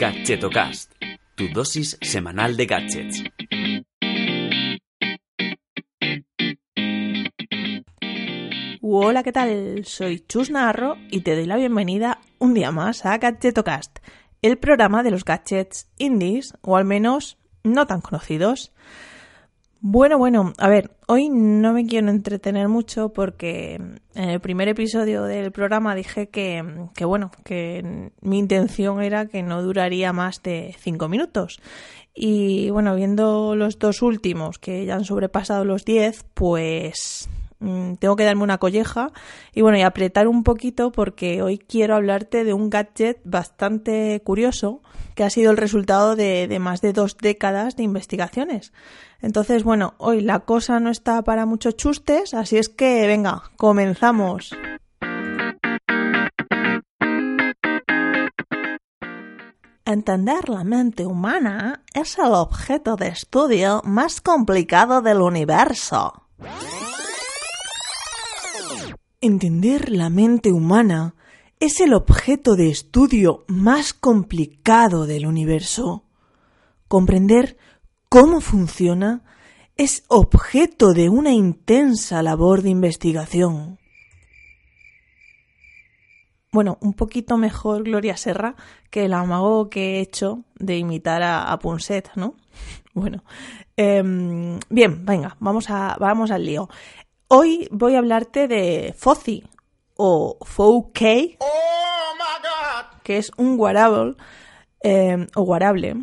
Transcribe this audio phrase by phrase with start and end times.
[0.00, 0.94] Gadgetocast,
[1.34, 3.22] tu dosis semanal de gadgets.
[8.80, 9.84] Hola, ¿qué tal?
[9.84, 13.98] Soy Chus Narro y te doy la bienvenida un día más a Gadgetocast,
[14.40, 18.72] el programa de los gadgets indies, o al menos no tan conocidos.
[19.82, 23.76] Bueno, bueno, a ver, hoy no me quiero entretener mucho porque
[24.14, 26.62] en el primer episodio del programa dije que,
[26.94, 31.62] que, bueno, que mi intención era que no duraría más de cinco minutos.
[32.14, 38.24] Y bueno, viendo los dos últimos que ya han sobrepasado los 10, pues tengo que
[38.24, 39.12] darme una colleja
[39.54, 44.80] y bueno, y apretar un poquito porque hoy quiero hablarte de un gadget bastante curioso
[45.14, 48.72] que ha sido el resultado de, de más de dos décadas de investigaciones.
[49.20, 54.52] Entonces, bueno, hoy la cosa no está para muchos chustes, así es que venga, comenzamos.
[59.84, 66.28] Entender la mente humana es el objeto de estudio más complicado del universo.
[69.20, 71.14] Entender la mente humana
[71.58, 76.04] es el objeto de estudio más complicado del universo.
[76.88, 77.58] Comprender
[78.08, 79.22] cómo funciona
[79.76, 83.78] es objeto de una intensa labor de investigación.
[86.52, 88.56] Bueno, un poquito mejor Gloria Serra
[88.90, 92.34] que el amago que he hecho de imitar a, a Punset, ¿no?
[92.92, 93.22] Bueno,
[93.76, 94.02] eh,
[94.68, 96.68] bien, venga, vamos, a, vamos al lío.
[97.32, 99.44] Hoy voy a hablarte de FOCI
[99.96, 100.98] o FOK,
[103.04, 104.16] que es un wearable
[104.82, 105.94] eh, o wearable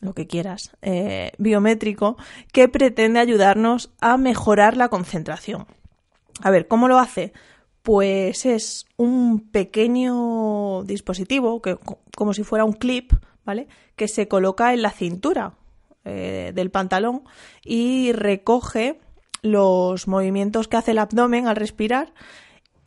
[0.00, 2.16] lo que quieras, eh, biométrico,
[2.52, 5.66] que pretende ayudarnos a mejorar la concentración.
[6.40, 7.32] A ver, ¿cómo lo hace?
[7.82, 11.78] Pues es un pequeño dispositivo, que,
[12.16, 13.12] como si fuera un clip,
[13.44, 13.66] ¿vale?
[13.96, 15.54] Que se coloca en la cintura
[16.04, 17.24] eh, del pantalón
[17.64, 19.00] y recoge
[19.46, 22.12] los movimientos que hace el abdomen al respirar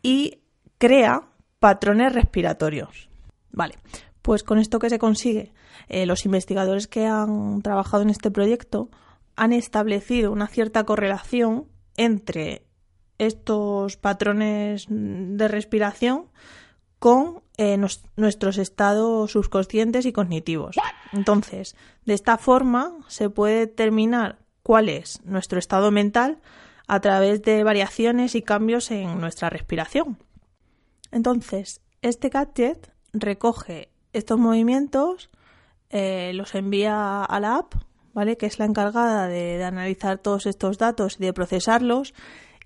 [0.02, 0.40] y
[0.78, 1.24] crea
[1.60, 3.10] patrones respiratorios.
[3.52, 3.76] Vale,
[4.22, 5.54] pues con esto que se consigue,
[5.88, 8.90] eh, los investigadores que han trabajado en este proyecto
[9.36, 11.66] han establecido una cierta correlación
[11.98, 12.64] entre
[13.18, 16.26] estos patrones de respiración
[17.00, 20.76] con eh, nos, nuestros estados subconscientes y cognitivos.
[21.12, 21.76] Entonces,
[22.06, 26.38] de esta forma se puede determinar cuál es nuestro estado mental
[26.88, 30.20] a través de variaciones y cambios en nuestra respiración.
[31.12, 35.32] Entonces, este gadget recoge estos movimientos,
[35.90, 37.74] eh, los envía a la app,
[38.14, 38.38] ¿vale?
[38.38, 42.14] Que es la encargada de, de analizar todos estos datos y de procesarlos.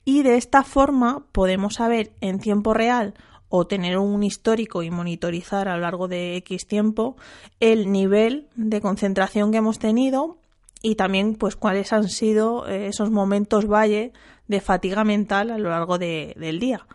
[0.03, 3.13] Y de esta forma podemos saber en tiempo real
[3.47, 7.15] o tener un histórico y monitorizar a lo largo de X tiempo
[7.61, 10.42] el nivel de concentración que hemos tenido
[10.83, 14.11] y también pues cuáles han sido eh, esos momentos valle
[14.47, 16.85] de fatiga mental a lo largo de, del día.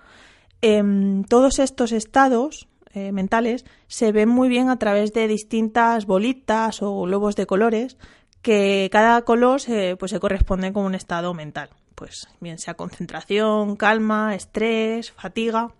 [0.62, 0.82] Eh,
[1.28, 7.02] todos estos estados eh, mentales se ven muy bien a través de distintas bolitas o
[7.02, 7.96] globos de colores
[8.42, 11.70] que cada color se, pues, se corresponde con un estado mental.
[11.94, 15.72] Pues bien sea concentración, calma, estrés, fatiga.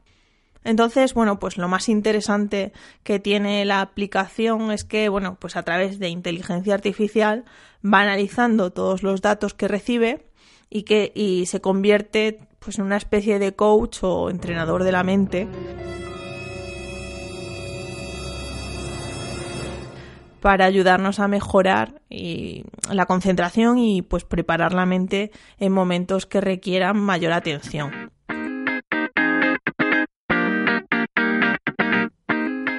[0.64, 5.62] Entonces, bueno, pues lo más interesante que tiene la aplicación es que, bueno, pues a
[5.62, 7.44] través de inteligencia artificial
[7.84, 10.26] va analizando todos los datos que recibe
[10.70, 15.04] y que y se convierte pues en una especie de coach o entrenador de la
[15.04, 15.48] mente
[20.40, 26.40] para ayudarnos a mejorar y la concentración y pues preparar la mente en momentos que
[26.40, 28.12] requieran mayor atención.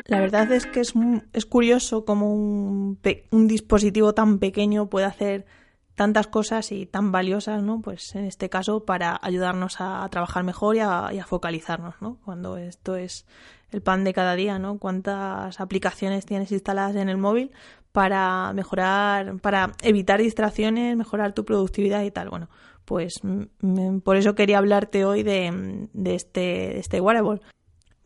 [0.10, 0.94] La verdad es que es,
[1.34, 3.00] es curioso cómo un,
[3.30, 5.46] un, dispositivo tan pequeño puede hacer
[5.94, 7.82] tantas cosas y tan valiosas, ¿no?
[7.82, 12.18] Pues en este caso para ayudarnos a, trabajar mejor y a, y a, focalizarnos, ¿no?
[12.26, 13.28] Cuando esto es
[13.70, 14.80] el pan de cada día, ¿no?
[14.80, 17.52] Cuántas aplicaciones tienes instaladas en el móvil
[17.92, 22.30] para mejorar, para evitar distracciones, mejorar tu productividad y tal.
[22.30, 22.50] Bueno,
[22.86, 23.22] pues
[24.04, 27.42] por eso quería hablarte hoy de, de este, de este wearable.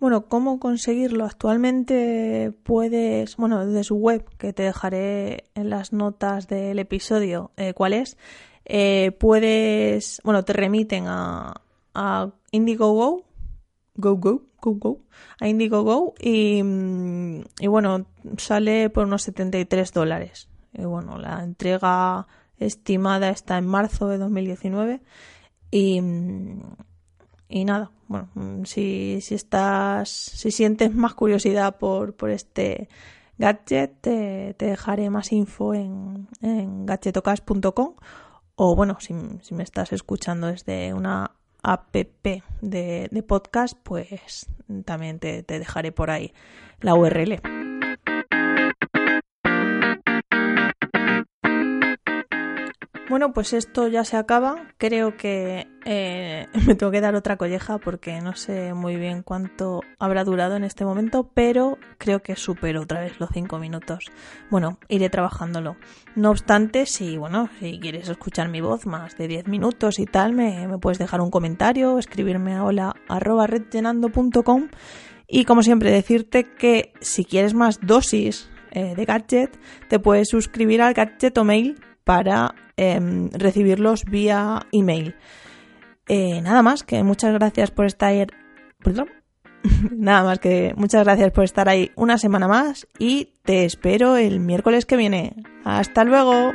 [0.04, 1.24] Bueno, ¿cómo conseguirlo?
[1.24, 7.74] Actualmente puedes, bueno, desde su web, que te dejaré en las notas del episodio, eh,
[7.74, 8.18] cuál es,
[8.66, 11.54] eh, puedes, bueno, te remiten a,
[11.94, 13.24] a Indiegogo,
[13.96, 15.00] Go Go, Go Go,
[15.40, 16.62] a Indiegogo y,
[17.62, 18.06] y bueno,
[18.36, 20.50] sale por unos 73 dólares.
[20.74, 22.28] Y bueno, la entrega
[22.58, 25.02] estimada está en marzo de 2019
[25.72, 26.02] y,
[27.54, 28.30] y nada, bueno,
[28.66, 32.90] si, si estás, si sientes más curiosidad por, por este
[33.38, 37.94] gadget, te, dejaré más info en, en gadgetocast.com
[38.56, 39.14] o bueno, si,
[39.44, 44.48] si, me estás escuchando desde una app de, de podcast, pues
[44.84, 46.34] también te, te dejaré por ahí
[46.82, 47.40] la URL.
[53.14, 54.56] Bueno, pues esto ya se acaba.
[54.80, 59.82] Creo que eh, me tengo que dar otra colleja porque no sé muy bien cuánto
[60.00, 64.06] habrá durado en este momento, pero creo que supero otra vez los cinco minutos.
[64.50, 65.76] Bueno, iré trabajándolo.
[66.16, 70.34] No obstante, si bueno, si quieres escuchar mi voz más de 10 minutos y tal,
[70.34, 72.96] me, puedes dejar un comentario, escribirme a hola
[75.28, 79.56] y como siempre decirte que si quieres más dosis eh, de gadget,
[79.88, 85.16] te puedes suscribir al gadget o mail para Em, recibirlos vía email.
[86.08, 88.28] Eh, nada más, que muchas gracias por estar...
[88.84, 89.10] Perdón.
[89.92, 94.40] nada más que muchas gracias por estar ahí una semana más y te espero el
[94.40, 95.36] miércoles que viene.
[95.64, 96.52] Hasta luego.